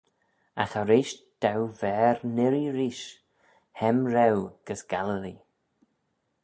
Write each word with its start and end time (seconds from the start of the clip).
Agh 0.61 0.77
erreish 0.81 1.13
dou 1.41 1.61
v'er 1.79 2.17
n'irree 2.35 2.71
reesht, 2.77 3.13
hem 3.79 3.97
reue 4.13 4.45
gys 4.65 4.81
Galilee. 4.91 5.41